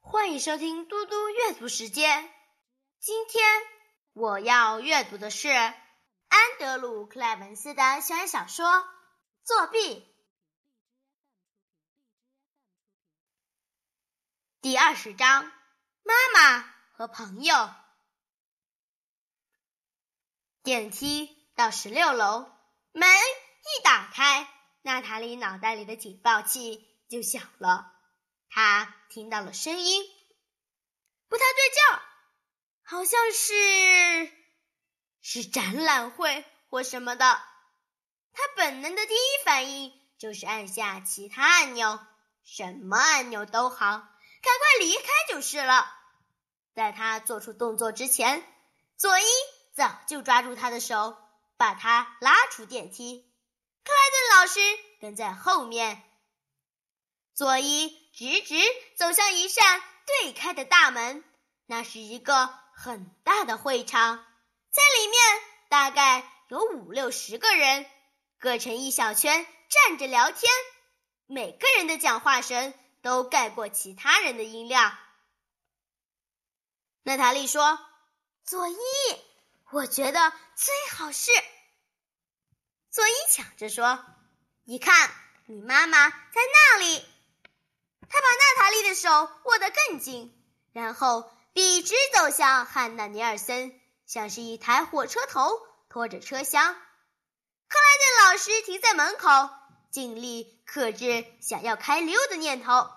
[0.00, 2.28] 欢迎收听嘟嘟阅读时间。
[2.98, 3.44] 今天
[4.12, 5.74] 我要阅读的是安
[6.58, 8.66] 德鲁·克莱文斯的校园小说
[9.44, 9.78] 《作弊》
[14.60, 15.44] 第二十章：
[16.02, 17.70] 妈妈和朋友。
[20.62, 22.50] 电梯到十六楼，
[22.92, 24.48] 门一打开，
[24.82, 27.99] 娜塔莉脑袋里的警报器就响了。
[28.50, 30.04] 他听到了声音，
[31.28, 32.02] 不太对劲儿，
[32.82, 34.32] 好像是
[35.22, 37.40] 是展览会或什么的。
[38.32, 41.98] 他本能的第一反应就是按下其他按钮，
[42.44, 45.90] 什么按钮都好，赶快离开就是了。
[46.74, 48.44] 在他做出动作之前，
[48.96, 49.24] 佐伊。
[49.72, 51.16] 早就抓住他的手，
[51.56, 53.32] 把他拉出电梯。
[53.84, 54.60] 克莱顿老师
[55.00, 56.02] 跟在后面。
[57.32, 58.56] 佐伊直直
[58.96, 61.24] 走向一扇对开的大门，
[61.66, 64.16] 那是一个很大的会场，
[64.70, 65.20] 在里面
[65.68, 67.86] 大概有五六十个人，
[68.38, 70.50] 各成一小圈站着聊天，
[71.26, 74.98] 每个人的讲话声都盖过其他人的音量。
[77.02, 77.78] 娜塔莉说
[78.44, 78.76] ：“佐伊。”
[79.72, 81.30] 我觉得最好是，
[82.90, 84.04] 佐伊抢着说
[84.66, 85.10] ：“你看，
[85.46, 87.04] 你妈妈在那里。”
[88.10, 89.08] 他把娜塔莉的手
[89.44, 90.36] 握得更紧，
[90.72, 95.58] 然后笔直走向汉娜·尼尔森，像是一台火车头
[95.88, 96.74] 拖着车厢。
[96.74, 99.28] 克莱顿老师停在门口，
[99.90, 102.90] 尽力克制想要开溜的念头。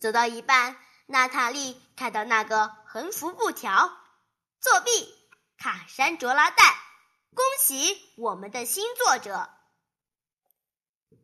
[0.00, 3.96] 走到一半，娜塔莉看到那个横幅布条。
[4.60, 5.14] 作弊，
[5.58, 6.64] 卡山卓拉戴！
[7.34, 9.48] 恭喜我们的新作者。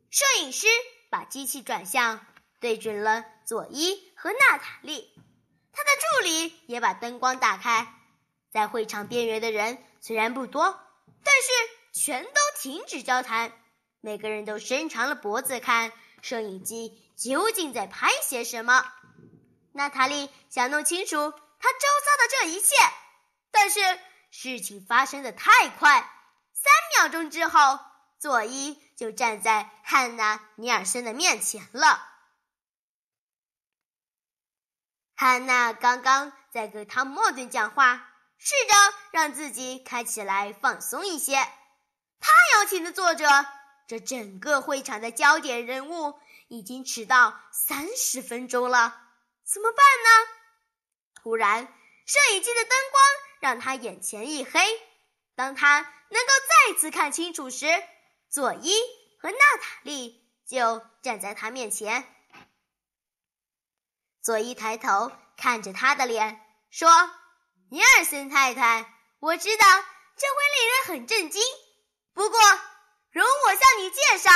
[0.09, 0.67] 摄影师
[1.11, 2.25] 把机器转向，
[2.61, 5.13] 对准了佐伊和娜塔莉。
[5.73, 7.93] 他的助理也把灯光打开。
[8.49, 10.79] 在会场边缘的人虽然不多，
[11.23, 13.51] 但是全都停止交谈，
[13.99, 18.85] 每个人都伸长了脖子看摄影机究竟在拍些什么。
[19.73, 22.75] 娜塔莉想弄清楚他周遭的这一切。
[23.51, 23.79] 但是
[24.31, 26.09] 事情发生的太快，
[26.53, 27.79] 三秒钟之后，
[28.21, 32.07] 佐伊就站在汉娜·尼尔森的面前了。
[35.15, 38.73] 汉娜刚刚在跟汤姆·莫顿讲话，试着
[39.09, 41.33] 让自己看起来放松一些。
[42.19, 43.25] 他邀请的作者，
[43.87, 49.01] 这整个会场的焦点人物，已经迟到三十分钟了，
[49.43, 50.29] 怎么办呢？
[51.15, 51.65] 突然，
[52.05, 53.01] 摄影机的灯光。
[53.39, 54.61] 让他眼前一黑。
[55.33, 56.27] 当他能够
[56.69, 57.65] 再次看清楚时，
[58.31, 58.73] 佐伊
[59.19, 62.05] 和娜塔莉就站在他面前。
[64.21, 66.89] 佐伊抬头看着他的脸，说
[67.69, 69.65] ：“尼尔森太太，我知道
[70.15, 71.41] 这会令人很震惊，
[72.13, 72.39] 不过
[73.09, 74.31] 容我向你介绍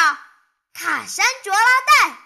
[0.73, 2.17] 卡山卓拉戴。”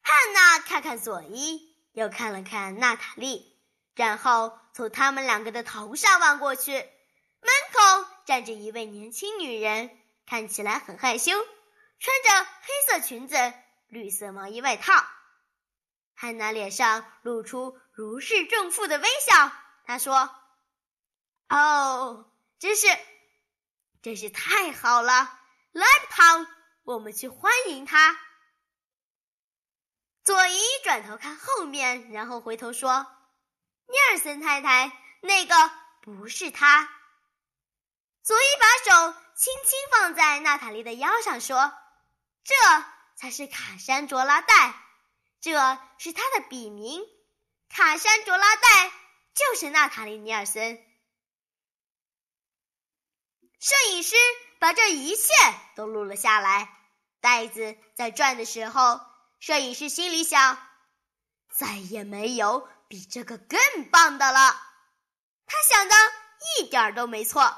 [0.00, 3.54] 汉娜看看佐伊，又看了看娜塔莉。
[3.94, 11.32] 然后从他们两个的头上望过去，门口站着一位年轻女人，看起来很害羞，
[11.98, 13.54] 穿着黑色裙子、
[13.86, 14.92] 绿色毛衣外套。
[16.14, 19.50] 汉娜脸上露出如释重负的微笑。
[19.86, 20.28] 她说
[21.48, 22.86] ：“哦，真是，
[24.02, 25.40] 真是太好了
[25.72, 26.50] ！！Let's go，，
[26.82, 28.20] 我们去欢迎他。”
[30.22, 33.06] 佐伊转头看后面，然后回头说。
[33.86, 35.54] 尼尔森太太，那个
[36.02, 36.94] 不是他。
[38.28, 41.72] 所以把手轻轻放在娜塔莉的腰上，说
[42.44, 42.54] ：“这
[43.16, 44.74] 才是卡山卓拉戴，
[45.40, 45.52] 这
[45.96, 47.00] 是他的笔名。
[47.70, 48.92] 卡山卓拉戴
[49.34, 50.76] 就是娜塔莉尼尔森。”
[53.60, 54.14] 摄影师
[54.58, 55.32] 把这一切
[55.74, 56.68] 都录了下来。
[57.22, 59.00] 袋子在转的时候，
[59.40, 60.58] 摄影师心里想
[61.56, 63.58] ：“再也没有。”比这个更
[63.90, 64.50] 棒的了，
[65.46, 65.94] 他想的
[66.58, 67.56] 一点都没错。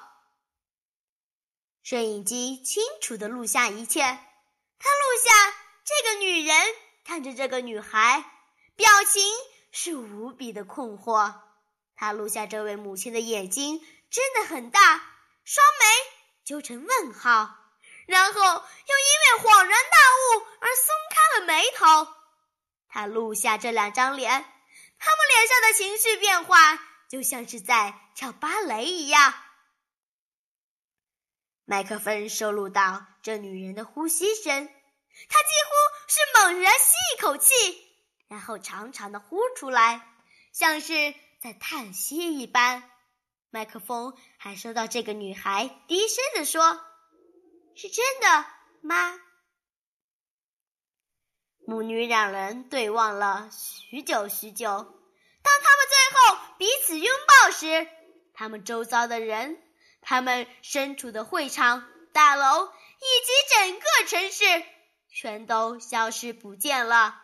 [1.82, 5.55] 摄影机清楚的录下一切，他录下
[5.85, 6.56] 这个女人
[7.05, 8.25] 看着这个女孩，
[8.77, 9.23] 表情
[9.73, 11.35] 是无比的困惑。
[11.97, 13.81] 他录下这位母亲的眼睛
[14.11, 14.81] 真的很大，
[15.44, 15.87] 双眉
[16.44, 17.56] 揪成问号，
[18.06, 22.12] 然后又因为恍然大悟而松开了眉头。
[22.88, 24.44] 他录下这两张脸。
[25.03, 26.79] 他们脸上的情绪变化，
[27.09, 29.32] 就像是在跳芭蕾一样。
[31.70, 34.67] 麦克风收录到这女人的呼吸声，
[35.28, 35.70] 她几乎
[36.08, 37.55] 是猛然吸一口气，
[38.26, 40.05] 然后长长的呼出来，
[40.52, 42.90] 像是在叹息一般。
[43.50, 46.84] 麦克风还收到这个女孩低声的说
[47.76, 48.46] ：“是真的
[48.81, 49.20] 吗。”
[51.64, 54.67] 母女两人对望了许久许久。
[54.67, 57.87] 当他们最后彼此拥抱时，
[58.34, 59.62] 他们周遭的人，
[60.00, 64.44] 他们身处的会场、大楼以及整个城市，
[65.08, 67.23] 全都消失不见了。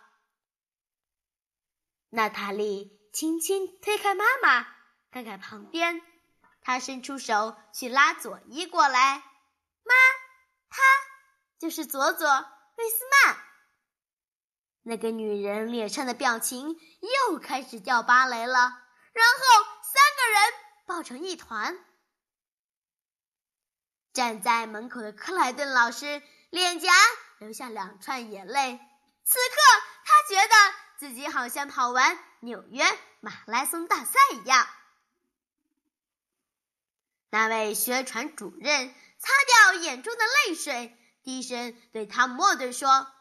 [2.10, 4.66] 娜塔莉轻轻推开妈妈，
[5.10, 6.00] 看看旁边，
[6.60, 9.18] 她伸出手去拉佐伊过来。
[9.82, 9.94] 妈，
[10.68, 10.82] 他
[11.58, 12.28] 就是佐佐·
[12.76, 13.36] 贝斯曼。
[14.82, 16.76] 那个女人脸上的表情
[17.28, 18.58] 又开始掉芭蕾了，
[19.12, 20.52] 然后三个人
[20.86, 21.76] 抱成一团。
[24.16, 26.90] 站在门口的克莱顿老师脸颊
[27.36, 28.80] 流下两串眼泪，
[29.24, 29.56] 此刻
[30.06, 30.54] 他觉得
[30.96, 32.82] 自己好像跑完纽约
[33.20, 34.66] 马拉松大赛一样。
[37.28, 39.28] 那位宣传主任擦
[39.74, 43.12] 掉眼中的泪水，低声对汤姆·沃顿说。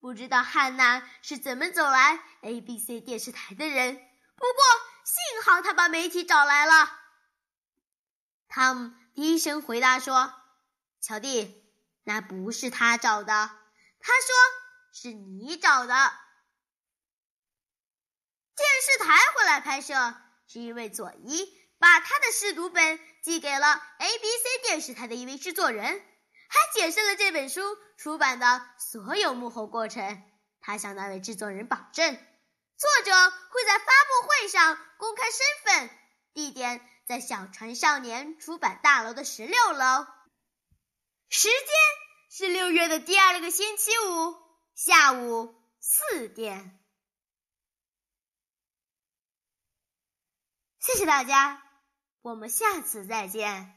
[0.00, 4.64] 不知道汉娜是怎么走来 ABC 电视台的人，不过
[5.04, 6.90] 幸好他把媒体找来了。
[8.48, 10.34] 汤姆低声回答说
[11.00, 11.64] ：“乔蒂，
[12.02, 13.32] 那不是他找的，
[14.00, 14.34] 他说
[14.92, 15.94] 是你找的。
[18.56, 20.14] 电视台回来拍摄，
[20.46, 26.04] 是因为佐伊把他的试读本寄给了 ABC 电视台的一位制作人。”
[26.46, 27.62] 还解释了这本书
[27.96, 30.22] 出版的所有幕后过程。
[30.60, 35.90] 他向那位制作人保证，作者会在发布会上公开身份，
[36.32, 40.06] 地点在小船少年出版大楼的十六楼，
[41.28, 41.58] 时间
[42.30, 44.36] 是六月的第二个星期五
[44.74, 46.80] 下午四点。
[50.80, 51.62] 谢谢大家，
[52.20, 53.72] 我们下次再见。